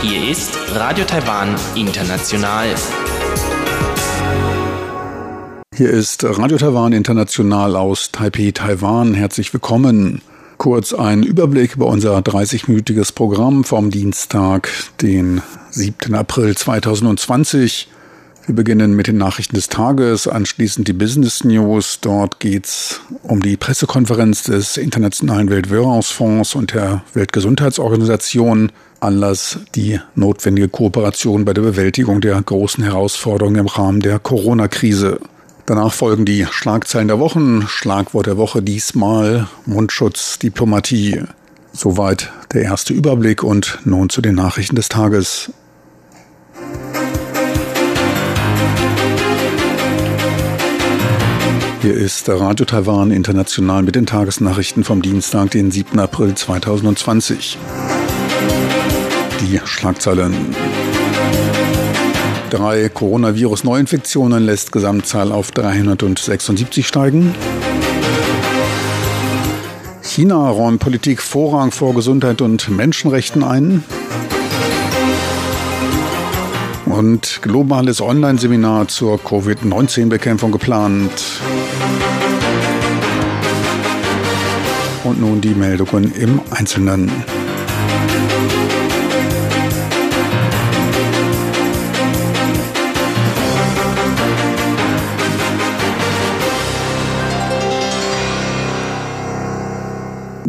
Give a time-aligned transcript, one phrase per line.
[0.00, 2.74] Hier ist Radio Taiwan International.
[5.74, 9.12] Hier ist Radio Taiwan International aus Taipei, Taiwan.
[9.12, 10.22] Herzlich willkommen.
[10.56, 14.70] Kurz ein Überblick über unser 30-minütiges Programm vom Dienstag,
[15.02, 16.14] den 7.
[16.14, 17.88] April 2020.
[18.46, 22.00] Wir beginnen mit den Nachrichten des Tages, anschließend die Business News.
[22.02, 28.70] Dort geht's um die Pressekonferenz des Internationalen Weltwährungsfonds und der Weltgesundheitsorganisation.
[29.00, 35.20] Anlass die notwendige Kooperation bei der Bewältigung der großen Herausforderungen im Rahmen der Corona-Krise.
[35.64, 37.66] Danach folgen die Schlagzeilen der Wochen.
[37.66, 41.22] Schlagwort der Woche diesmal Mundschutz, Diplomatie.
[41.72, 45.50] Soweit der erste Überblick und nun zu den Nachrichten des Tages.
[51.84, 55.98] Hier ist Radio Taiwan International mit den Tagesnachrichten vom Dienstag, den 7.
[55.98, 57.58] April 2020.
[59.42, 60.32] Die Schlagzeilen.
[62.48, 67.34] Drei Coronavirus-Neuinfektionen lässt Gesamtzahl auf 376 steigen.
[70.00, 73.84] China räumt Politik Vorrang vor Gesundheit und Menschenrechten ein.
[77.04, 81.10] Und globales Online-Seminar zur Covid-19-Bekämpfung geplant.
[85.04, 87.12] Und nun die Meldungen im Einzelnen.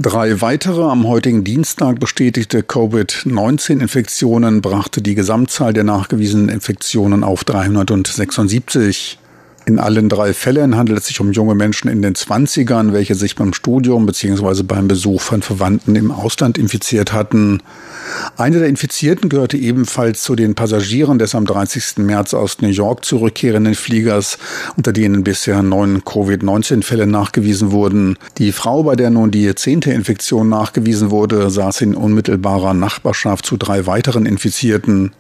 [0.06, 9.17] Drei weitere am heutigen Dienstag bestätigte Covid-19-Infektionen brachte die Gesamtzahl der nachgewiesenen Infektionen auf 376.
[9.67, 13.35] In allen drei Fällen handelt es sich um junge Menschen in den Zwanzigern, welche sich
[13.35, 14.61] beim Studium bzw.
[14.61, 17.63] beim Besuch von Verwandten im Ausland infiziert hatten.
[18.38, 21.98] Eine der Infizierten gehörte ebenfalls zu den Passagieren des am 30.
[21.98, 24.37] März aus New York zurückkehrenden Fliegers,
[24.77, 28.20] unter denen bisher neun Covid-19-Fälle nachgewiesen wurden.
[28.37, 33.58] Die Frau, bei der nun die zehnte Infektion nachgewiesen wurde, saß in unmittelbarer Nachbarschaft zu
[33.58, 35.14] drei weiteren Infizierten.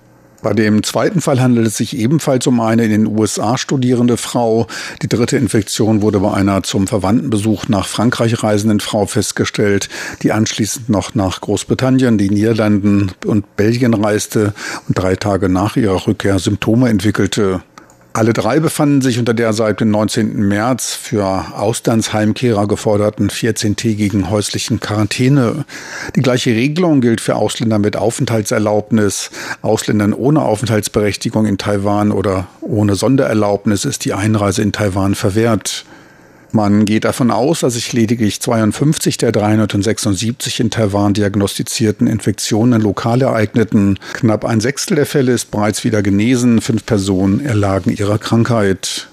[0.45, 4.67] Bei dem zweiten Fall handelt es sich ebenfalls um eine in den USA studierende Frau.
[5.01, 9.89] Die dritte Infektion wurde bei einer zum Verwandtenbesuch nach Frankreich reisenden Frau festgestellt,
[10.21, 14.53] die anschließend noch nach Großbritannien, die Niederlanden und Belgien reiste
[14.87, 17.63] und drei Tage nach ihrer Rückkehr Symptome entwickelte.
[18.15, 20.37] Alle drei befanden sich unter der seit dem 19.
[20.47, 25.65] März für Auslandsheimkehrer geforderten 14-tägigen häuslichen Quarantäne.
[26.15, 29.31] Die gleiche Regelung gilt für Ausländer mit Aufenthaltserlaubnis.
[29.61, 35.83] Ausländern ohne Aufenthaltsberechtigung in Taiwan oder ohne Sondererlaubnis ist die Einreise in Taiwan verwehrt.
[36.55, 43.21] Man geht davon aus, dass sich lediglich 52 der 376 in Taiwan diagnostizierten Infektionen lokal
[43.21, 43.99] ereigneten.
[44.13, 46.61] Knapp ein Sechstel der Fälle ist bereits wieder genesen.
[46.61, 49.09] Fünf Personen erlagen ihrer Krankheit.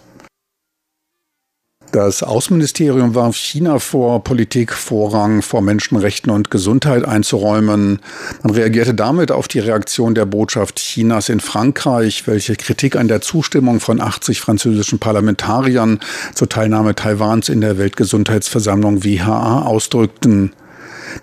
[1.93, 8.01] Das Außenministerium warf China vor, Politik Vorrang vor Menschenrechten und Gesundheit einzuräumen.
[8.43, 13.21] Man reagierte damit auf die Reaktion der Botschaft Chinas in Frankreich, welche Kritik an der
[13.21, 16.01] Zustimmung von 80 französischen Parlamentariern
[16.35, 20.55] zur Teilnahme Taiwans in der Weltgesundheitsversammlung WHA ausdrückten.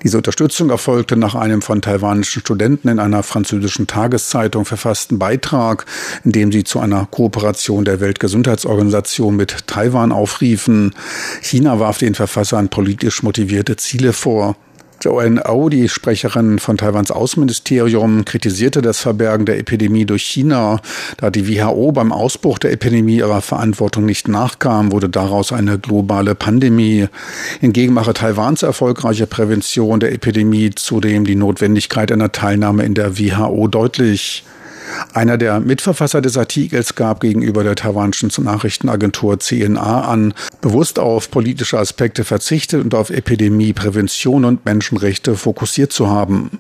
[0.04, 5.86] Diese Unterstützung erfolgte nach einem von taiwanischen Studenten in einer französischen Tageszeitung verfassten Beitrag,
[6.24, 10.94] in dem sie zu einer Kooperation der Weltgesundheitsorganisation mit Taiwan aufriefen.
[11.42, 14.56] China warf den Verfassern politisch motivierte Ziele vor.
[15.02, 20.82] Joanne Au, die Sprecherin von Taiwans Außenministerium, kritisierte das Verbergen der Epidemie durch China.
[21.18, 26.36] Da die WHO beim Ausbruch der Epidemie ihrer Verantwortung nicht nachkam, wurde daraus eine globale
[26.36, 27.08] Pandemie.
[27.62, 33.68] Hingegen mache Taiwans erfolgreiche Prävention der Epidemie zudem die Notwendigkeit einer Teilnahme in der WHO
[33.68, 34.44] deutlich.
[35.14, 41.80] Einer der Mitverfasser des Artikels gab gegenüber der taiwanischen Nachrichtenagentur CNA an, bewusst auf politische
[41.80, 46.60] Aspekte verzichtet und auf Epidemieprävention und Menschenrechte fokussiert zu haben.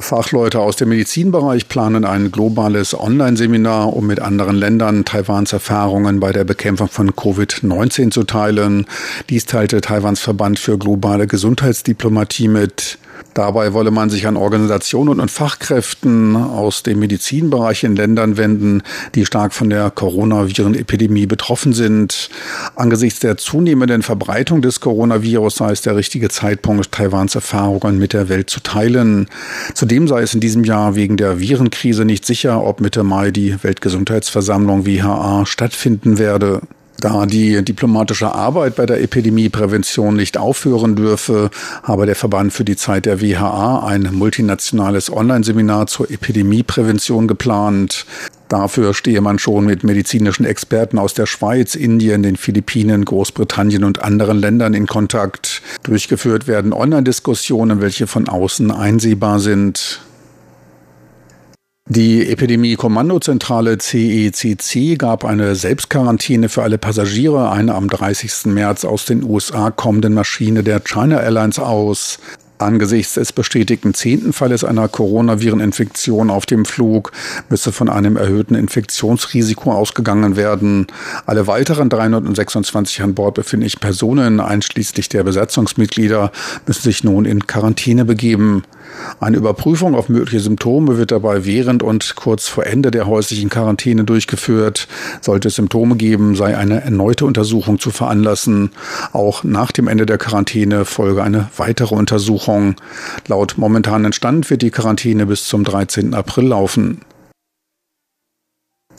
[0.00, 6.32] Fachleute aus dem Medizinbereich planen ein globales Online-Seminar, um mit anderen Ländern Taiwans Erfahrungen bei
[6.32, 8.86] der Bekämpfung von Covid-19 zu teilen.
[9.28, 12.98] Dies teilte Taiwans Verband für globale Gesundheitsdiplomatie mit.
[13.34, 18.82] Dabei wolle man sich an Organisationen und Fachkräften aus dem Medizinbereich in Ländern wenden,
[19.14, 22.30] die stark von der Coronaviren-Epidemie betroffen sind.
[22.74, 28.28] Angesichts der zunehmenden Verbreitung des Coronavirus sei es der richtige Zeitpunkt, Taiwans Erfahrungen mit der
[28.28, 29.28] Welt zu teilen.
[29.74, 33.62] Zudem sei es in diesem Jahr wegen der Virenkrise nicht sicher, ob Mitte Mai die
[33.62, 36.60] Weltgesundheitsversammlung WHA stattfinden werde.
[37.00, 41.50] Da die diplomatische Arbeit bei der Epidemieprävention nicht aufhören dürfe,
[41.84, 48.04] habe der Verband für die Zeit der WHA ein multinationales Online-Seminar zur Epidemieprävention geplant.
[48.48, 54.02] Dafür stehe man schon mit medizinischen Experten aus der Schweiz, Indien, den Philippinen, Großbritannien und
[54.02, 55.62] anderen Ländern in Kontakt.
[55.84, 60.00] Durchgeführt werden Online-Diskussionen, welche von außen einsehbar sind.
[61.90, 68.52] Die Epidemie-Kommandozentrale CECC gab eine Selbstquarantäne für alle Passagiere einer am 30.
[68.52, 72.18] März aus den USA kommenden Maschine der China Airlines aus.
[72.58, 77.12] Angesichts des bestätigten zehnten Falles einer Coronavireninfektion auf dem Flug
[77.48, 80.88] müsse von einem erhöhten Infektionsrisiko ausgegangen werden.
[81.24, 86.32] Alle weiteren 326 an Bord befindlichen Personen, einschließlich der Besatzungsmitglieder,
[86.66, 88.64] müssen sich nun in Quarantäne begeben.
[89.20, 94.04] Eine Überprüfung auf mögliche Symptome wird dabei während und kurz vor Ende der häuslichen Quarantäne
[94.04, 94.88] durchgeführt.
[95.20, 98.70] Sollte es Symptome geben, sei eine erneute Untersuchung zu veranlassen.
[99.12, 102.76] Auch nach dem Ende der Quarantäne folge eine weitere Untersuchung.
[103.26, 106.14] Laut momentanen Stand wird die Quarantäne bis zum 13.
[106.14, 107.00] April laufen.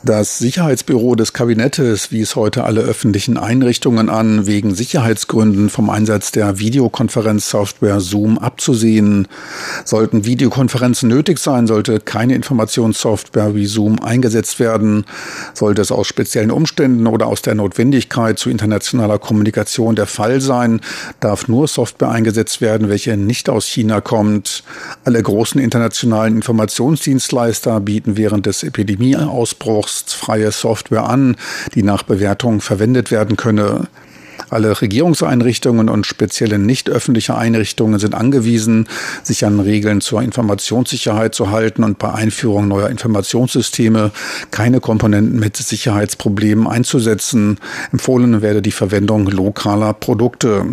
[0.01, 6.57] Das Sicherheitsbüro des Kabinettes wies heute alle öffentlichen Einrichtungen an, wegen Sicherheitsgründen vom Einsatz der
[6.57, 9.27] Videokonferenzsoftware Zoom abzusehen.
[9.83, 15.03] Sollten Videokonferenzen nötig sein, sollte keine Informationssoftware wie Zoom eingesetzt werden.
[15.53, 20.79] Sollte es aus speziellen Umständen oder aus der Notwendigkeit zu internationaler Kommunikation der Fall sein,
[21.19, 24.63] darf nur Software eingesetzt werden, welche nicht aus China kommt.
[25.03, 31.35] Alle großen internationalen Informationsdienstleister bieten während des Epidemieausbruchs freie Software an,
[31.75, 33.87] die nach Bewertung verwendet werden könne.
[34.49, 38.87] Alle Regierungseinrichtungen und spezielle nicht öffentliche Einrichtungen sind angewiesen,
[39.21, 44.11] sich an Regeln zur Informationssicherheit zu halten und bei Einführung neuer Informationssysteme
[44.49, 47.59] keine Komponenten mit Sicherheitsproblemen einzusetzen.
[47.91, 50.65] Empfohlen werde die Verwendung lokaler Produkte.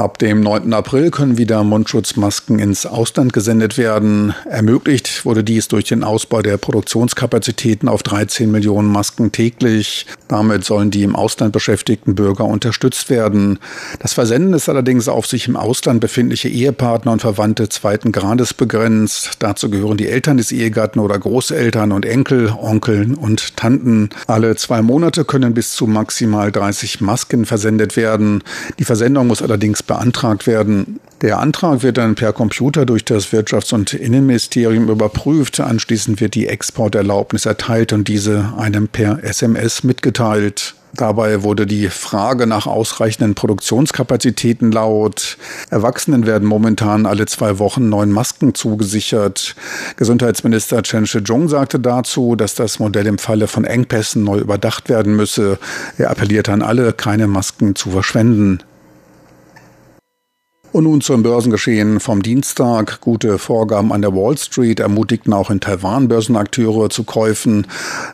[0.00, 0.72] Ab dem 9.
[0.72, 4.34] April können wieder Mundschutzmasken ins Ausland gesendet werden.
[4.48, 10.06] Ermöglicht wurde dies durch den Ausbau der Produktionskapazitäten auf 13 Millionen Masken täglich.
[10.26, 13.58] Damit sollen die im Ausland beschäftigten Bürger unterstützt werden.
[13.98, 19.32] Das Versenden ist allerdings auf sich im Ausland befindliche Ehepartner und Verwandte zweiten Grades begrenzt.
[19.40, 24.08] Dazu gehören die Eltern des Ehegatten oder Großeltern und Enkel, Onkeln und Tanten.
[24.26, 28.42] Alle zwei Monate können bis zu maximal 30 Masken versendet werden.
[28.78, 31.00] Die Versendung muss allerdings beantragt werden.
[31.20, 35.58] Der Antrag wird dann per Computer durch das Wirtschafts- und Innenministerium überprüft.
[35.58, 40.76] Anschließend wird die Exporterlaubnis erteilt und diese einem per SMS mitgeteilt.
[40.94, 45.38] Dabei wurde die Frage nach ausreichenden Produktionskapazitäten laut.
[45.70, 49.56] Erwachsenen werden momentan alle zwei Wochen neun Masken zugesichert.
[49.96, 55.16] Gesundheitsminister Chen Shih-chung sagte dazu, dass das Modell im Falle von Engpässen neu überdacht werden
[55.16, 55.58] müsse.
[55.98, 58.60] Er appellierte an alle, keine Masken zu verschwenden.
[60.72, 63.00] Und nun zum Börsengeschehen vom Dienstag.
[63.00, 67.66] Gute Vorgaben an der Wall Street ermutigten auch in Taiwan Börsenakteure zu Käufen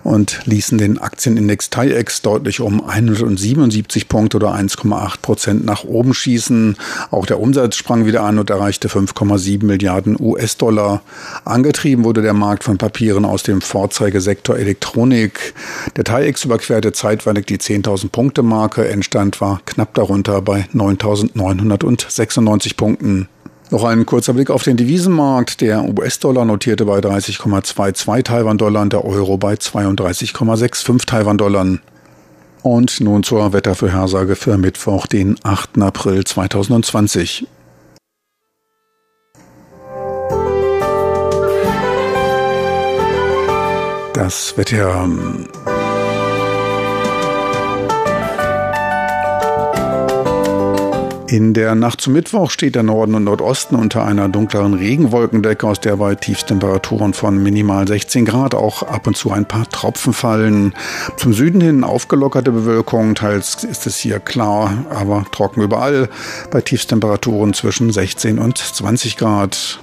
[0.05, 6.79] und ließen den Aktienindex TAIEX deutlich um 177 Punkte oder 1,8 Prozent nach oben schießen.
[7.11, 11.03] Auch der Umsatz sprang wieder an und erreichte 5,7 Milliarden US-Dollar.
[11.45, 15.53] Angetrieben wurde der Markt von Papieren aus dem Vorzeigesektor Elektronik.
[15.95, 18.89] Der TAIEX überquerte zeitweilig die 10.000 Punkte Marke.
[18.89, 23.29] Endstand war knapp darunter bei 9.996 96 Punkten.
[23.71, 25.61] Noch ein kurzer Blick auf den Devisenmarkt.
[25.61, 31.79] Der US-Dollar notierte bei 30,22 Taiwan-Dollar der Euro bei 32,65 Taiwan-Dollar.
[32.63, 35.79] Und nun zur Wettervorhersage für Mittwoch, den 8.
[35.83, 37.47] April 2020.
[44.15, 45.09] Das Wetter.
[51.29, 55.81] In der Nacht zum Mittwoch steht der Norden und Nordosten unter einer dunkleren Regenwolkendecke, aus
[55.81, 60.73] der bei Tiefstemperaturen von minimal 16 Grad auch ab und zu ein paar Tropfen fallen.
[61.17, 66.09] Zum Süden hin aufgelockerte Bewölkung, teils ist es hier klar, aber trocken überall,
[66.53, 69.81] bei Tiefstemperaturen zwischen 16 und 20 Grad.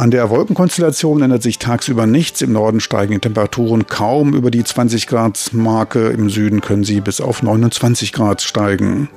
[0.00, 2.40] An der Wolkenkonstellation ändert sich tagsüber nichts.
[2.40, 6.08] Im Norden steigen die Temperaturen kaum über die 20 Grad Marke.
[6.08, 9.10] Im Süden können sie bis auf 29 Grad steigen.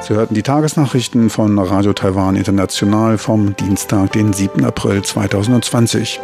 [0.00, 4.64] Sie hörten die Tagesnachrichten von Radio Taiwan International vom Dienstag, den 7.
[4.64, 6.20] April 2020.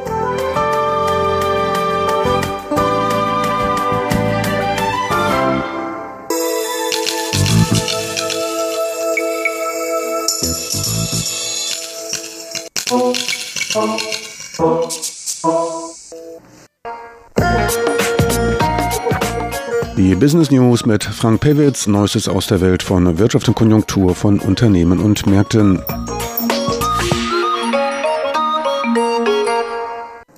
[20.20, 24.98] Business News mit Frank Pewitz, Neuestes aus der Welt von Wirtschaft und Konjunktur von Unternehmen
[24.98, 25.80] und Märkten.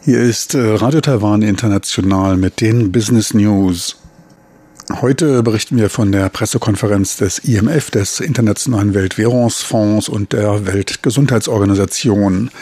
[0.05, 3.97] Hier ist äh, Radio Taiwan International mit den Business News.
[5.01, 12.53] Heute berichten wir von der Pressekonferenz des IMF, des Internationalen Weltwährungsfonds und der Weltgesundheitsorganisation.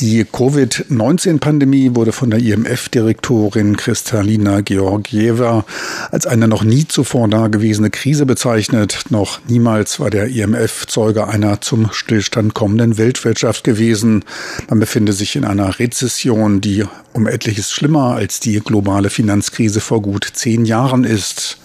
[0.00, 5.64] Die Covid-19-Pandemie wurde von der IMF-Direktorin Kristalina Georgieva
[6.10, 9.04] als eine noch nie zuvor dagewesene Krise bezeichnet.
[9.10, 14.24] Noch niemals war der IMF Zeuge einer zum Stillstand kommenden Weltwirtschaft gewesen.
[14.68, 20.02] Man befinde sich in einer Rezession, die um etliches schlimmer als die globale Finanzkrise vor
[20.02, 21.58] gut zehn Jahren ist.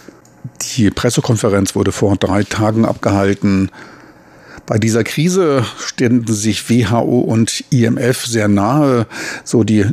[0.76, 3.70] Die Pressekonferenz wurde vor drei Tagen abgehalten.
[4.70, 9.08] Bei dieser Krise stehen sich WHO und IMF sehr nahe.
[9.42, 9.84] So die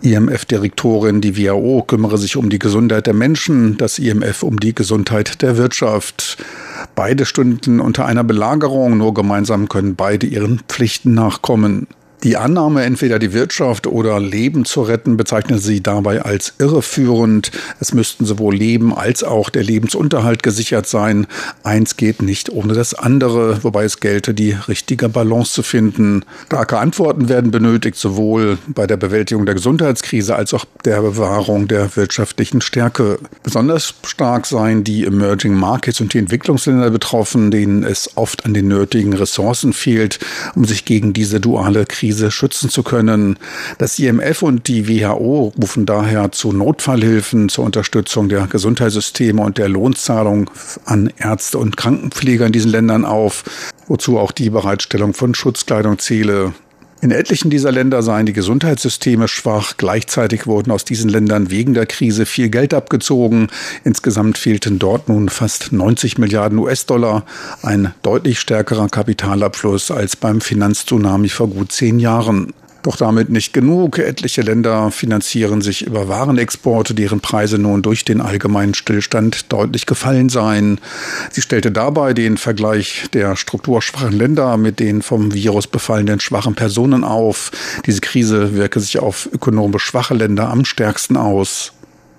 [0.00, 5.42] IMF-Direktorin, die WHO kümmere sich um die Gesundheit der Menschen, das IMF um die Gesundheit
[5.42, 6.38] der Wirtschaft.
[6.94, 11.86] Beide stünden unter einer Belagerung, nur gemeinsam können beide ihren Pflichten nachkommen.
[12.24, 17.50] Die Annahme, entweder die Wirtschaft oder Leben zu retten, bezeichnet sie dabei als irreführend.
[17.80, 21.26] Es müssten sowohl Leben als auch der Lebensunterhalt gesichert sein.
[21.64, 26.24] Eins geht nicht ohne das andere, wobei es gelte, die richtige Balance zu finden.
[26.46, 31.94] Starke Antworten werden benötigt, sowohl bei der Bewältigung der Gesundheitskrise als auch der Bewahrung der
[31.94, 33.18] wirtschaftlichen Stärke.
[33.42, 38.68] Besonders stark seien die Emerging Markets und die Entwicklungsländer betroffen, denen es oft an den
[38.68, 40.20] nötigen Ressourcen fehlt,
[40.54, 43.40] um sich gegen diese duale Krise Krise schützen zu können.
[43.78, 49.68] Das IMF und die WHO rufen daher zu Notfallhilfen zur Unterstützung der Gesundheitssysteme und der
[49.68, 50.48] Lohnzahlung
[50.84, 53.42] an Ärzte und Krankenpfleger in diesen Ländern auf,
[53.88, 56.54] wozu auch die Bereitstellung von Schutzkleidung zähle.
[57.04, 59.74] In etlichen dieser Länder seien die Gesundheitssysteme schwach.
[59.76, 63.48] Gleichzeitig wurden aus diesen Ländern wegen der Krise viel Geld abgezogen.
[63.84, 67.26] Insgesamt fehlten dort nun fast 90 Milliarden US-Dollar.
[67.60, 72.54] Ein deutlich stärkerer Kapitalabfluss als beim Finanztsunami vor gut zehn Jahren.
[72.84, 73.98] Doch damit nicht genug.
[73.98, 80.28] Etliche Länder finanzieren sich über Warenexporte, deren Preise nun durch den allgemeinen Stillstand deutlich gefallen
[80.28, 80.78] seien.
[81.30, 87.04] Sie stellte dabei den Vergleich der strukturschwachen Länder mit den vom Virus befallenen schwachen Personen
[87.04, 87.52] auf.
[87.86, 91.72] Diese Krise wirke sich auf ökonomisch schwache Länder am stärksten aus.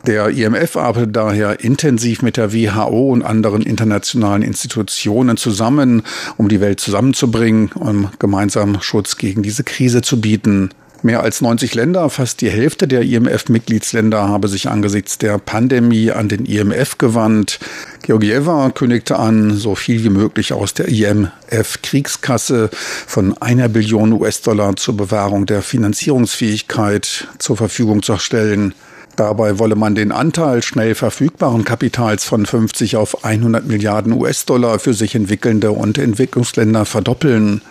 [0.07, 6.03] Der IMF arbeitet daher intensiv mit der WHO und anderen internationalen Institutionen zusammen,
[6.37, 10.69] um die Welt zusammenzubringen, um gemeinsam Schutz gegen diese Krise zu bieten.
[11.01, 16.29] Mehr als 90 Länder, fast die Hälfte der IMF-Mitgliedsländer, habe sich angesichts der Pandemie an
[16.29, 17.59] den IMF gewandt.
[18.03, 24.97] Georgieva kündigte an, so viel wie möglich aus der IMF-Kriegskasse von einer Billion US-Dollar zur
[24.97, 28.73] Bewahrung der Finanzierungsfähigkeit zur Verfügung zu stellen.
[29.15, 34.93] Dabei wolle man den Anteil schnell verfügbaren Kapitals von 50 auf 100 Milliarden US-Dollar für
[34.93, 37.61] sich entwickelnde und Entwicklungsländer verdoppeln.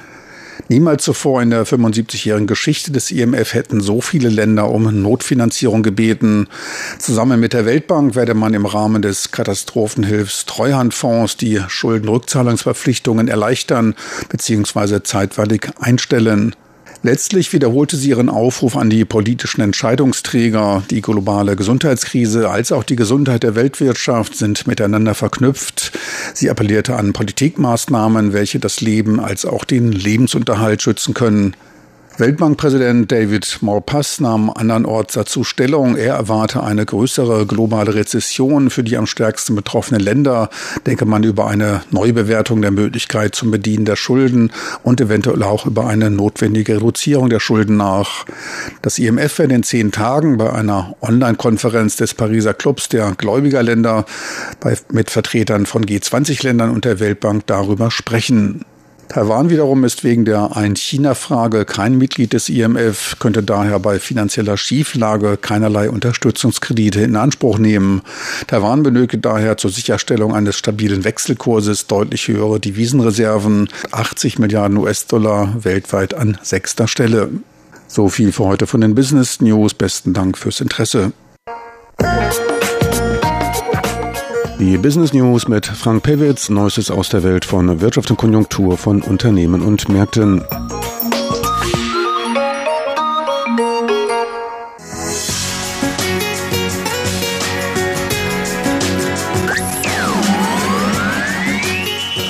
[0.69, 6.49] Niemals zuvor in der 75-jährigen Geschichte des IMF hätten so viele Länder um Notfinanzierung gebeten.
[6.99, 13.95] Zusammen mit der Weltbank werde man im Rahmen des Katastrophenhilfs-Treuhandfonds die Schuldenrückzahlungsverpflichtungen erleichtern
[14.31, 15.03] bzw.
[15.03, 16.57] zeitweilig einstellen.
[17.05, 20.83] Letztlich wiederholte sie ihren Aufruf an die politischen Entscheidungsträger.
[20.89, 25.93] Die globale Gesundheitskrise als auch die Gesundheit der Weltwirtschaft sind miteinander verknüpft.
[26.33, 31.55] Sie appellierte an Politikmaßnahmen, welche das Leben als auch den Lebensunterhalt schützen können.
[32.17, 35.97] Weltbankpräsident David Malpass nahm andernorts dazu Stellung.
[35.97, 40.49] Er erwarte eine größere globale Rezession für die am stärksten betroffenen Länder.
[40.87, 44.53] Denke man über eine Neubewertung der Möglichkeit zum Bedienen der Schulden
[44.85, 48.27] und eventuell auch über eine notwendige Reduzierung der Schulden nach.
[48.81, 54.05] Das IMF wird in zehn Tagen bei einer Online-Konferenz des Pariser Clubs der Gläubigerländer
[54.93, 58.65] mit Vertretern von G20-Ländern und der Weltbank darüber sprechen.
[59.09, 65.37] Taiwan wiederum ist wegen der Ein-China-Frage kein Mitglied des IMF, könnte daher bei finanzieller Schieflage
[65.37, 68.03] keinerlei Unterstützungskredite in Anspruch nehmen.
[68.47, 76.15] Taiwan benötigt daher zur Sicherstellung eines stabilen Wechselkurses deutlich höhere Devisenreserven, 80 Milliarden US-Dollar weltweit
[76.15, 77.31] an sechster Stelle.
[77.87, 79.75] So viel für heute von den Business News.
[79.75, 81.13] Besten Dank fürs Interesse.
[84.67, 89.03] Die Business News mit Frank Pewitz, Neuestes aus der Welt von Wirtschaft und Konjunktur von
[89.03, 90.43] Unternehmen und Märkten.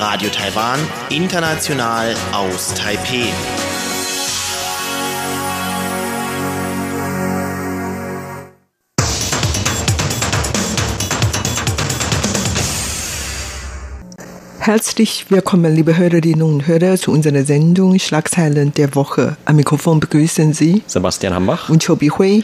[0.01, 3.33] Radio Taiwan, international aus Taipeh.
[14.67, 19.37] Herzlich willkommen, liebe Hörerinnen und Hörer, zu unserer Sendung Schlagzeilen der Woche.
[19.45, 22.43] Am Mikrofon begrüßen Sie Sebastian Hambach und Chobi Hui.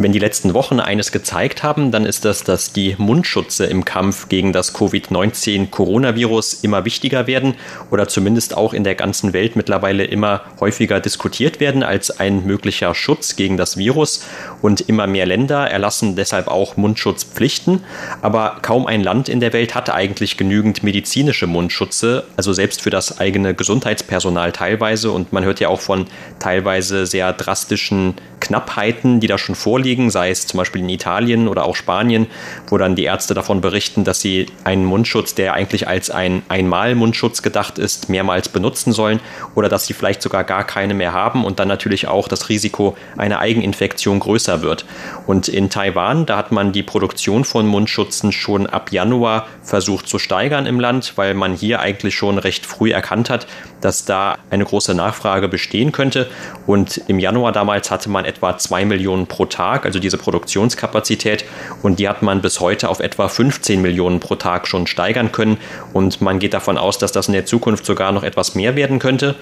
[0.00, 4.30] Wenn die letzten Wochen eines gezeigt haben, dann ist das, dass die Mundschutze im Kampf
[4.30, 7.56] gegen das Covid-19-Coronavirus immer wichtiger werden
[7.90, 12.94] oder zumindest auch in der ganzen Welt mittlerweile immer häufiger diskutiert werden als ein möglicher
[12.94, 14.24] Schutz gegen das Virus.
[14.62, 17.84] Und immer mehr Länder erlassen deshalb auch Mundschutzpflichten.
[18.22, 22.90] Aber kaum ein Land in der Welt hat eigentlich genügend medizinische Mundschutze, also selbst für
[22.90, 25.10] das eigene Gesundheitspersonal teilweise.
[25.10, 26.06] Und man hört ja auch von
[26.38, 29.54] teilweise sehr drastischen Knappheiten, die da schon
[29.90, 32.28] vorliegen, sei es zum Beispiel in Italien oder auch Spanien,
[32.68, 37.42] wo dann die Ärzte davon berichten, dass sie einen Mundschutz, der eigentlich als ein Einmal-Mundschutz
[37.42, 39.18] gedacht ist, mehrmals benutzen sollen
[39.56, 42.96] oder dass sie vielleicht sogar gar keine mehr haben und dann natürlich auch das Risiko
[43.16, 44.84] einer Eigeninfektion größer wird.
[45.26, 50.20] Und in Taiwan, da hat man die Produktion von Mundschutzen schon ab Januar versucht zu
[50.20, 53.48] steigern im Land, weil man hier eigentlich schon recht früh erkannt hat,
[53.80, 56.28] dass da eine große Nachfrage bestehen könnte.
[56.66, 61.44] Und im Januar damals hatte man etwa zwei Millionen pro Tag, also diese Produktionskapazität.
[61.82, 65.58] Und die hat man bis heute auf etwa 15 Millionen pro Tag schon steigern können.
[65.92, 68.98] Und man geht davon aus, dass das in der Zukunft sogar noch etwas mehr werden
[68.98, 69.36] könnte.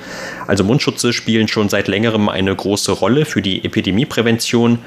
[0.47, 4.79] Also Mundschutze spielen schon seit längerem eine große Rolle für die Epidemieprävention.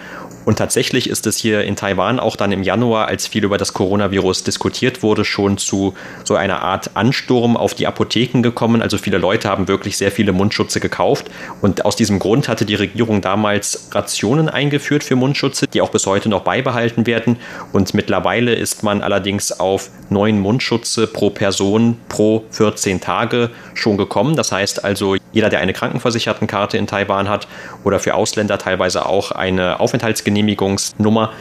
[0.46, 3.74] Und tatsächlich ist es hier in Taiwan auch dann im Januar, als viel über das
[3.74, 5.94] Coronavirus diskutiert wurde, schon zu
[6.24, 8.82] so einer Art Ansturm auf die Apotheken gekommen.
[8.82, 11.30] Also viele Leute haben wirklich sehr viele Mundschutze gekauft.
[11.62, 16.06] Und aus diesem Grund hatte die Regierung damals Rationen eingeführt für Mundschutze, die auch bis
[16.06, 17.38] heute noch beibehalten werden.
[17.72, 24.36] Und mittlerweile ist man allerdings auf neun Mundschutze pro Person pro 14 Tage schon gekommen.
[24.36, 27.48] Das heißt also, jeder, der eine Krankenversichertenkarte in Taiwan hat
[27.84, 31.32] oder für Ausländer teilweise auch eine Aufenthaltsgenehmigungsnummer,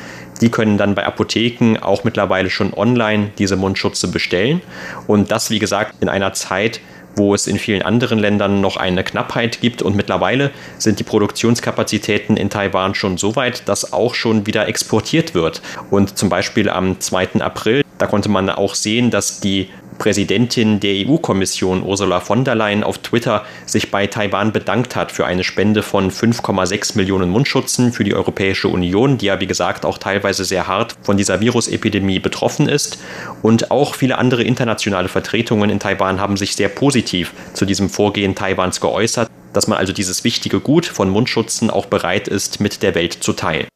[0.40, 4.62] die können dann bei Apotheken auch mittlerweile schon online diese Mundschutze bestellen.
[5.06, 6.80] Und das, wie gesagt, in einer Zeit,
[7.16, 9.82] wo es in vielen anderen Ländern noch eine Knappheit gibt.
[9.82, 15.34] Und mittlerweile sind die Produktionskapazitäten in Taiwan schon so weit, dass auch schon wieder exportiert
[15.34, 15.60] wird.
[15.90, 17.40] Und zum Beispiel am 2.
[17.40, 19.68] April, da konnte man auch sehen, dass die
[20.00, 25.26] Präsidentin der EU-Kommission Ursula von der Leyen auf Twitter sich bei Taiwan bedankt hat für
[25.26, 29.98] eine Spende von 5,6 Millionen Mundschutzen für die Europäische Union, die ja wie gesagt auch
[29.98, 32.98] teilweise sehr hart von dieser Virusepidemie betroffen ist.
[33.42, 38.34] Und auch viele andere internationale Vertretungen in Taiwan haben sich sehr positiv zu diesem Vorgehen
[38.34, 42.94] Taiwans geäußert, dass man also dieses wichtige Gut von Mundschutzen auch bereit ist, mit der
[42.94, 43.66] Welt zu teilen.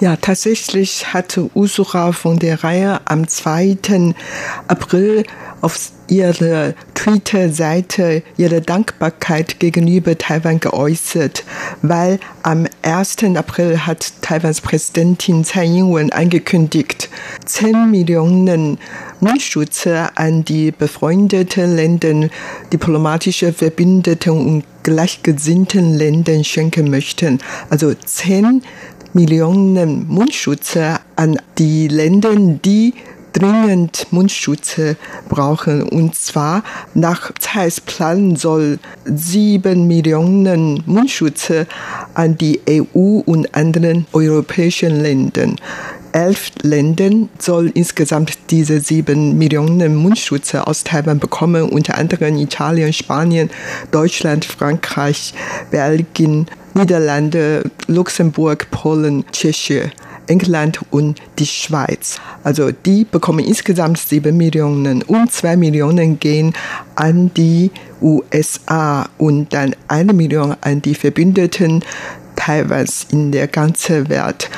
[0.00, 3.78] Ja, tatsächlich hatte Ursula von der Reihe am 2.
[4.66, 5.24] April
[5.64, 11.44] auf ihrer Twitter-Seite ihre Dankbarkeit gegenüber Taiwan geäußert,
[11.80, 13.24] weil am 1.
[13.34, 17.08] April hat Taiwans Präsidentin Tsai Ing-wen angekündigt,
[17.46, 18.78] 10 Millionen
[19.20, 22.28] Mundschutze an die befreundeten Länder,
[22.70, 27.38] diplomatische Verbündete und gleichgesinnten Ländern schenken möchten.
[27.70, 28.62] Also 10
[29.14, 32.92] Millionen Mundschutze an die Länder, die
[33.34, 34.96] dringend Mundschutze
[35.28, 35.82] brauchen.
[35.82, 36.62] Und zwar
[36.94, 41.66] nach Zeiss Plan soll sieben Millionen Mundschutze
[42.14, 45.56] an die EU und anderen europäischen Ländern.
[46.12, 53.50] Elf Ländern soll insgesamt diese sieben Millionen Mundschutze aus Taiwan bekommen, unter anderem Italien, Spanien,
[53.90, 55.34] Deutschland, Frankreich,
[55.72, 59.90] Belgien, Niederlande, Luxemburg, Polen, Tschechien.
[60.26, 62.20] England und die Schweiz.
[62.42, 66.54] Also die bekommen insgesamt sieben Millionen und zwei Millionen gehen
[66.94, 71.84] an die USA und dann eine Million an die Verbündeten
[72.36, 74.50] Taiwans in der ganzen Welt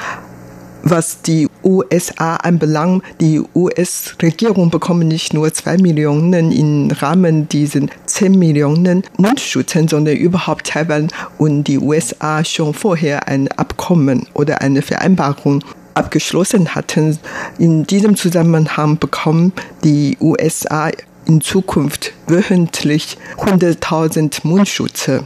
[0.90, 8.38] was die USA anbelangt, die US-Regierung bekommt nicht nur zwei Millionen im Rahmen dieser zehn
[8.38, 15.64] Millionen Mundschutzen, sondern überhaupt Taiwan und die USA schon vorher ein Abkommen oder eine Vereinbarung
[15.94, 17.18] abgeschlossen hatten.
[17.59, 20.90] In diesem Zusammenhang bekommen die USA
[21.26, 25.22] in Zukunft wöchentlich 100.000 Mundschutze.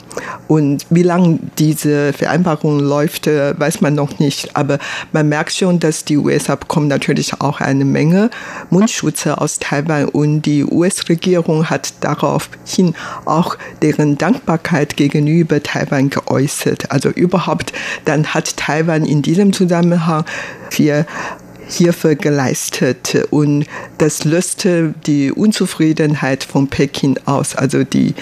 [0.48, 4.56] Und wie lange diese Vereinbarung läuft, äh, weiß man noch nicht.
[4.56, 4.78] Aber
[5.12, 8.30] man merkt schon, dass die USA bekommen natürlich auch eine Menge
[8.70, 16.90] Mundschutze aus Taiwan und die US-Regierung hat daraufhin auch deren Dankbarkeit gegenüber Taiwan geäußert.
[16.90, 17.72] Also überhaupt,
[18.04, 20.24] dann hat Taiwan in diesem Zusammenhang
[20.70, 21.06] für
[21.70, 23.66] Hilfe geleistet und
[23.98, 27.54] das löste die Unzufriedenheit von Peking aus.
[27.54, 28.14] Also die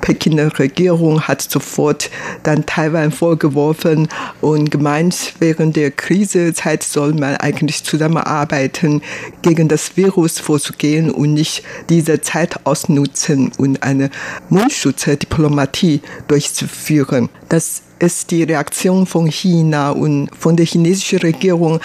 [0.00, 2.10] Pekiner Regierung hat sofort
[2.42, 4.08] dann Taiwan vorgeworfen
[4.40, 9.02] und gemeint, während der Krisezeit soll man eigentlich zusammenarbeiten,
[9.42, 14.10] gegen das Virus vorzugehen und nicht diese Zeit ausnutzen und eine
[14.48, 17.28] Mundschutzdiplomatie durchzuführen.
[17.48, 21.80] Das ist die Reaktion von China und von der chinesischen Regierung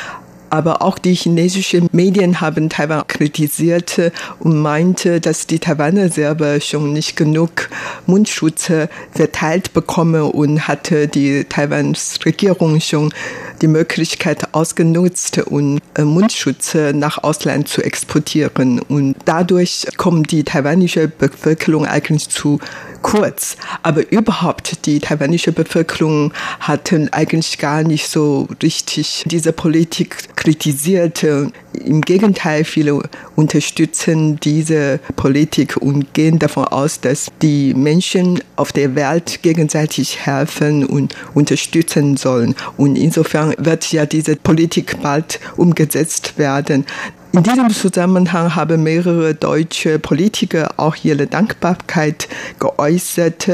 [0.52, 4.00] aber auch die chinesischen Medien haben Taiwan kritisiert
[4.40, 7.70] und meinte, dass die Taiwaner selber schon nicht genug
[8.06, 8.72] Mundschutz
[9.12, 13.14] verteilt bekommen und hatte die Taiwans Regierung schon
[13.62, 18.80] die Möglichkeit ausgenutzt, um äh, Mundschutz nach Ausland zu exportieren.
[18.80, 22.60] Und dadurch kommt die taiwanische Bevölkerung eigentlich zu
[23.02, 23.58] kurz.
[23.84, 31.24] Aber überhaupt, die taiwanische Bevölkerung hatte eigentlich gar nicht so richtig diese Politik kritisiert.
[31.24, 33.02] Im Gegenteil, viele
[33.36, 40.86] unterstützen diese Politik und gehen davon aus, dass die Menschen auf der Welt gegenseitig helfen
[40.86, 42.56] und unterstützen sollen.
[42.78, 46.86] Und insofern wird ja diese Politik bald umgesetzt werden.
[47.34, 52.28] In diesem Zusammenhang haben mehrere deutsche Politiker auch ihre Dankbarkeit
[52.60, 53.48] geäußert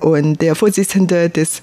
[0.00, 1.62] und der Vorsitzende des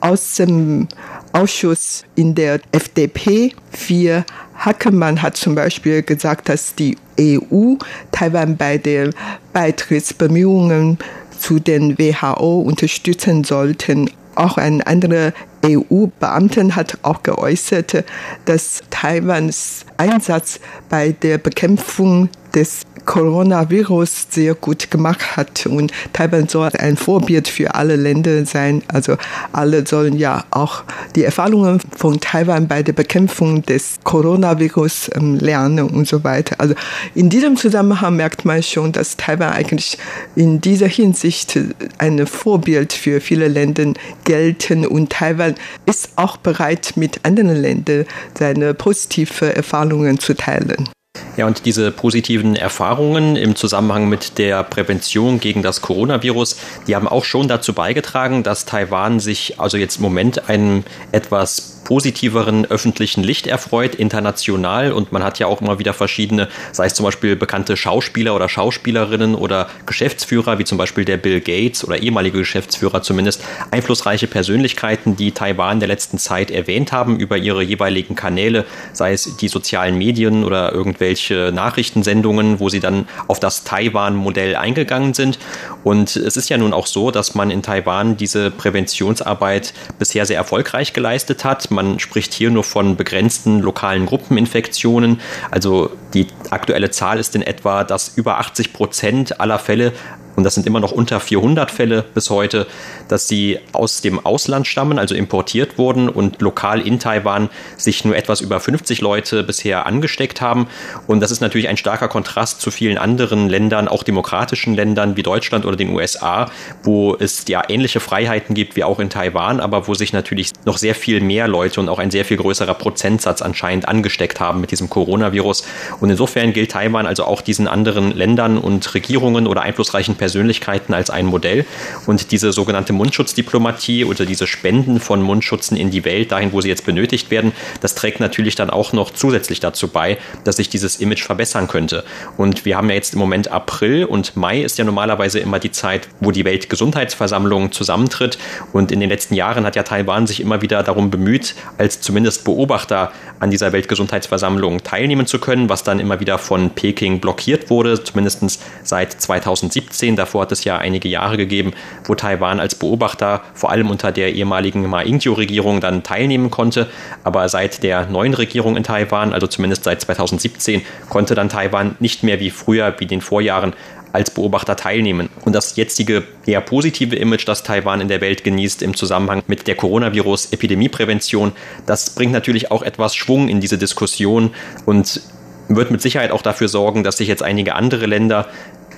[0.00, 4.26] Außenausschusses in der FDP, vier
[4.58, 7.76] Hackemann, hat zum Beispiel gesagt, dass die EU
[8.12, 9.14] Taiwan bei den
[9.54, 10.98] Beitrittsbemühungen
[11.38, 14.10] zu den WHO unterstützen sollten.
[14.38, 15.32] Auch ein anderer
[15.66, 18.04] EU-Beamten hat auch geäußert,
[18.44, 25.64] dass Taiwans Einsatz bei der Bekämpfung des Coronavirus sehr gut gemacht hat.
[25.66, 28.82] Und Taiwan soll ein Vorbild für alle Länder sein.
[28.88, 29.16] Also
[29.52, 30.82] alle sollen ja auch
[31.14, 36.56] die Erfahrungen von Taiwan bei der Bekämpfung des Coronavirus ähm, lernen und so weiter.
[36.58, 36.74] Also
[37.14, 39.96] in diesem Zusammenhang merkt man schon, dass Taiwan eigentlich
[40.34, 41.58] in dieser Hinsicht
[41.98, 43.92] ein Vorbild für viele Länder
[44.24, 45.54] gelten und Taiwan
[45.86, 48.04] ist auch bereit, mit anderen Ländern
[48.36, 50.88] seine positive Erfahrungen zu teilen.
[51.36, 57.08] Ja, und diese positiven Erfahrungen im Zusammenhang mit der Prävention gegen das Coronavirus, die haben
[57.08, 63.24] auch schon dazu beigetragen, dass Taiwan sich also jetzt im Moment einem etwas positiveren öffentlichen
[63.24, 64.92] Licht erfreut, international.
[64.92, 68.46] Und man hat ja auch immer wieder verschiedene, sei es zum Beispiel bekannte Schauspieler oder
[68.46, 75.16] Schauspielerinnen oder Geschäftsführer, wie zum Beispiel der Bill Gates oder ehemalige Geschäftsführer zumindest, einflussreiche Persönlichkeiten,
[75.16, 79.96] die Taiwan der letzten Zeit erwähnt haben über ihre jeweiligen Kanäle, sei es die sozialen
[79.96, 85.38] Medien oder irgendwelche Nachrichtensendungen, wo sie dann auf das Taiwan-Modell eingegangen sind.
[85.84, 90.36] Und es ist ja nun auch so, dass man in Taiwan diese Präventionsarbeit bisher sehr
[90.36, 91.70] erfolgreich geleistet hat.
[91.78, 95.20] Man spricht hier nur von begrenzten lokalen Gruppeninfektionen.
[95.52, 99.92] Also die aktuelle Zahl ist in etwa, dass über 80 Prozent aller Fälle
[100.38, 102.68] und das sind immer noch unter 400 Fälle bis heute,
[103.08, 108.14] dass sie aus dem Ausland stammen, also importiert wurden und lokal in Taiwan sich nur
[108.14, 110.68] etwas über 50 Leute bisher angesteckt haben.
[111.08, 115.24] Und das ist natürlich ein starker Kontrast zu vielen anderen Ländern, auch demokratischen Ländern wie
[115.24, 116.48] Deutschland oder den USA,
[116.84, 120.78] wo es ja ähnliche Freiheiten gibt wie auch in Taiwan, aber wo sich natürlich noch
[120.78, 124.70] sehr viel mehr Leute und auch ein sehr viel größerer Prozentsatz anscheinend angesteckt haben mit
[124.70, 125.64] diesem Coronavirus.
[125.98, 130.92] Und insofern gilt Taiwan also auch diesen anderen Ländern und Regierungen oder einflussreichen Personen Persönlichkeiten
[130.92, 131.64] als ein Modell.
[132.04, 136.68] Und diese sogenannte Mundschutzdiplomatie oder diese Spenden von Mundschutzen in die Welt, dahin, wo sie
[136.68, 140.96] jetzt benötigt werden, das trägt natürlich dann auch noch zusätzlich dazu bei, dass sich dieses
[140.96, 142.04] Image verbessern könnte.
[142.36, 145.72] Und wir haben ja jetzt im Moment April und Mai ist ja normalerweise immer die
[145.72, 148.36] Zeit, wo die Weltgesundheitsversammlung zusammentritt.
[148.74, 152.44] Und in den letzten Jahren hat ja Taiwan sich immer wieder darum bemüht, als zumindest
[152.44, 158.04] Beobachter an dieser Weltgesundheitsversammlung teilnehmen zu können, was dann immer wieder von Peking blockiert wurde,
[158.04, 160.17] zumindest seit 2017.
[160.18, 161.72] Davor hat es ja einige Jahre gegeben,
[162.04, 166.88] wo Taiwan als Beobachter vor allem unter der ehemaligen Ma Ying-jeou-Regierung dann teilnehmen konnte.
[167.24, 172.22] Aber seit der neuen Regierung in Taiwan, also zumindest seit 2017, konnte dann Taiwan nicht
[172.22, 173.74] mehr wie früher, wie in den Vorjahren,
[174.12, 175.28] als Beobachter teilnehmen.
[175.44, 179.66] Und das jetzige eher positive Image, das Taiwan in der Welt genießt im Zusammenhang mit
[179.66, 181.52] der Coronavirus-Epidemieprävention,
[181.86, 184.50] das bringt natürlich auch etwas Schwung in diese Diskussion
[184.86, 185.20] und
[185.68, 188.48] wird mit Sicherheit auch dafür sorgen, dass sich jetzt einige andere Länder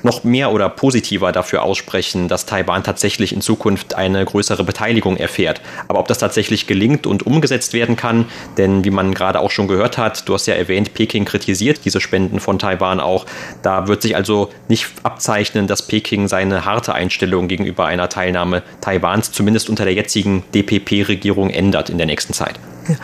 [0.03, 5.61] noch mehr oder positiver dafür aussprechen, dass Taiwan tatsächlich in Zukunft eine größere Beteiligung erfährt.
[5.89, 8.27] Aber ob das tatsächlich gelingt und umgesetzt werden kann,
[8.59, 12.01] denn wie man gerade auch schon gehört hat, du hast ja erwähnt, Peking kritisiert diese
[12.01, 13.27] Spenden von Taiwan auch.
[13.63, 19.33] Da wird sich also nicht abzeichnen, dass Peking seine harte Einstellung gegenüber einer Teilnahme Taiwans
[19.33, 22.59] zumindest unter der jetzigen DPP-Regierung ändert in der nächsten Zeit.
[22.89, 22.97] Ja.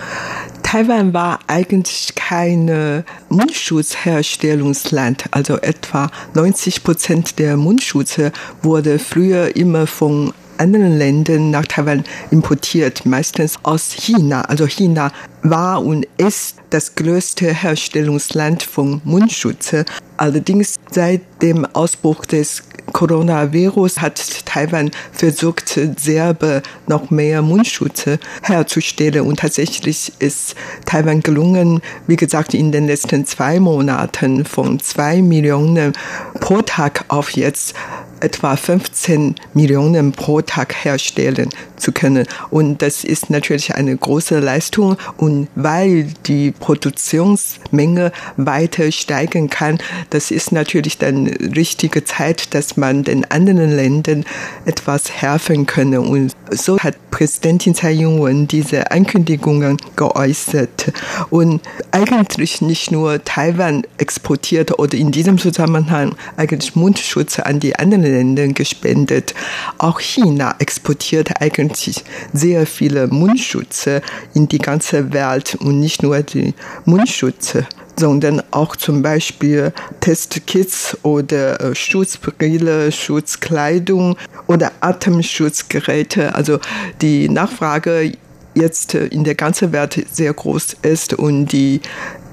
[0.67, 5.27] Taiwan war eigentlich kein Mundschutzherstellungsland.
[5.31, 13.07] Also etwa 90 Prozent der Mundschutze wurde früher immer von anderen Ländern nach Taiwan importiert,
[13.07, 14.43] meistens aus China.
[14.43, 19.75] Also China war und ist das größte Herstellungsland von Mundschutz.
[20.17, 28.07] Allerdings seit dem Ausbruch des Coronavirus hat Taiwan versucht, selber noch mehr Mundschutz
[28.43, 29.27] herzustellen.
[29.27, 35.93] Und tatsächlich ist Taiwan gelungen, wie gesagt, in den letzten zwei Monaten von zwei Millionen
[36.41, 37.75] pro Tag auf jetzt
[38.21, 42.27] etwa 15 Millionen pro Tag herstellen zu können.
[42.51, 44.97] Und das ist natürlich eine große Leistung.
[45.17, 49.79] Und weil die Produktionsmenge weiter steigen kann,
[50.11, 54.25] das ist natürlich dann richtige Zeit, dass man den anderen Ländern
[54.65, 56.01] etwas helfen könne.
[56.01, 60.93] Und so hat Präsidentin Tsai Ing-wen diese Ankündigungen geäußert.
[61.31, 68.06] Und eigentlich nicht nur Taiwan exportiert oder in diesem Zusammenhang eigentlich Mundschutz an die anderen
[68.09, 69.35] Länder gespendet.
[69.79, 74.03] Auch China exportiert eigentlich sehr viele Mundschutze
[74.35, 77.67] in die ganze Welt und nicht nur die Mundschutze
[77.99, 84.17] sondern auch zum Beispiel Testkits oder äh, Schutzbrille, Schutzkleidung
[84.47, 86.35] oder Atemschutzgeräte.
[86.35, 86.59] Also
[87.01, 88.13] die Nachfrage
[88.55, 91.81] jetzt in der ganzen Welt sehr groß ist und die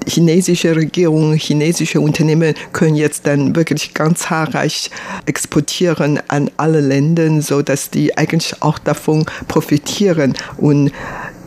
[0.08, 4.89] chinesische Regierung, chinesische Unternehmen können jetzt dann wirklich ganz zahlreich
[5.26, 10.34] exportieren an alle Länder, so dass die eigentlich auch davon profitieren.
[10.58, 10.92] Und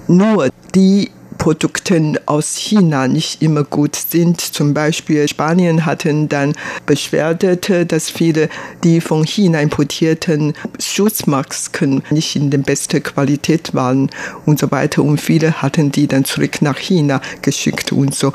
[0.09, 1.11] nur die
[1.46, 4.40] Produkten aus China nicht immer gut sind.
[4.40, 6.54] Zum Beispiel Spanien hatten dann
[6.87, 7.46] beschwert,
[7.92, 8.48] dass viele
[8.82, 14.11] die von China importierten Schutzmasken nicht in der besten Qualität waren
[14.44, 15.04] und so weiter.
[15.04, 18.32] Und viele hatten die dann zurück nach China geschickt und so.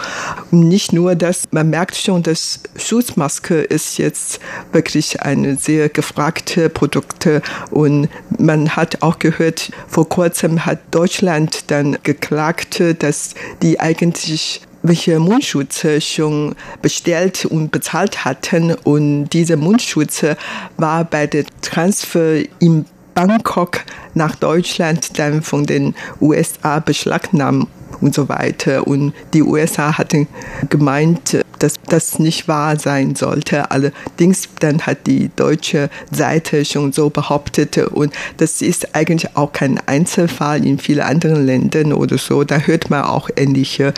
[0.50, 4.40] Und nicht nur das, man merkt schon, dass Schutzmaske ist jetzt
[4.72, 7.28] wirklich ein sehr gefragte Produkt
[7.72, 8.08] und
[8.40, 16.02] man hat auch gehört, vor kurzem hat Deutschland dann geklagt, dass die eigentlich welche Mundschutze
[16.02, 18.74] schon bestellt und bezahlt hatten.
[18.74, 20.38] Und diese Mundschutze
[20.78, 23.82] war bei der Transfer in Bangkok
[24.14, 27.68] nach Deutschland dann von den USA beschlagnahmt
[28.02, 28.88] und so weiter.
[28.88, 30.28] Und die USA hatten
[30.70, 33.70] gemeint, dass das nicht wahr sein sollte.
[33.72, 39.80] Allerdings dann hat die deutsche Seite schon so behauptet und das ist eigentlich auch kein
[39.86, 42.44] Einzelfall in vielen anderen Ländern oder so.
[42.44, 43.94] Da hört man auch ähnliche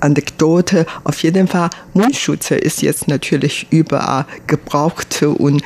[0.00, 0.86] Anekdote.
[1.04, 5.62] Auf jeden Fall, Mundschutz ist jetzt natürlich überall gebraucht und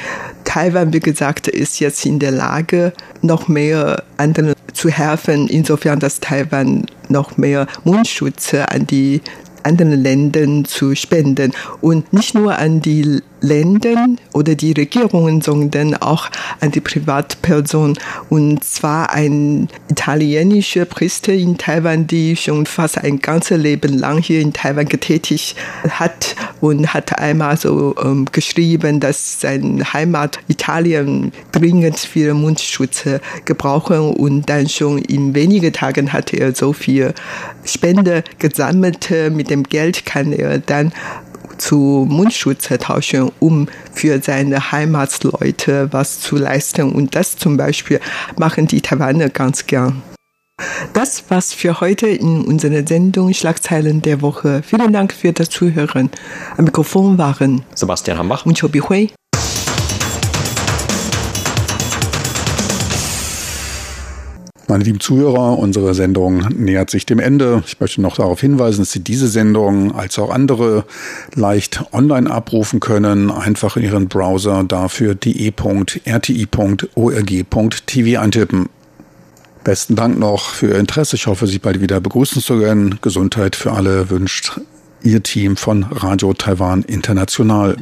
[0.50, 6.18] Taiwan, wie gesagt, ist jetzt in der Lage, noch mehr anderen zu helfen, insofern, dass
[6.18, 9.20] Taiwan noch mehr Mundschutz an die
[9.62, 11.52] anderen Ländern zu spenden.
[11.80, 16.28] Und nicht nur an die Länder oder die Regierungen, sondern auch
[16.60, 17.98] an die Privatperson.
[18.28, 24.40] Und zwar ein italienischer Priester in Taiwan, die schon fast ein ganzes Leben lang hier
[24.40, 25.56] in Taiwan getätigt
[25.88, 33.04] hat und hat einmal so ähm, geschrieben, dass seine Heimat Italien dringend viel Mundschutz
[33.44, 37.14] gebrauchen und dann schon in wenigen Tagen hat er so viel
[37.64, 39.10] Spende gesammelt.
[39.30, 40.92] Mit dem Geld kann er dann
[41.60, 46.92] zu Mundschutz tauschen, um für seine Heimatsleute was zu leisten.
[46.92, 48.00] Und das zum Beispiel
[48.36, 50.02] machen die Taiwaner ganz gern.
[50.92, 54.62] Das war's für heute in unserer Sendung Schlagzeilen der Woche.
[54.62, 56.10] Vielen Dank für das Zuhören.
[56.56, 59.10] Am Mikrofon waren Sebastian Hambach und Chobi Hui.
[64.70, 67.64] Meine lieben Zuhörer, unsere Sendung nähert sich dem Ende.
[67.66, 70.84] Ich möchte noch darauf hinweisen, dass Sie diese Sendung als auch andere
[71.34, 73.32] leicht online abrufen können.
[73.32, 75.90] Einfach in Ihren Browser dafür de.rti.org.tv
[78.20, 78.68] eintippen.
[79.64, 81.16] Besten Dank noch für Ihr Interesse.
[81.16, 83.00] Ich hoffe, Sie bald wieder begrüßen zu können.
[83.02, 84.60] Gesundheit für alle wünscht
[85.02, 87.76] Ihr Team von Radio Taiwan International.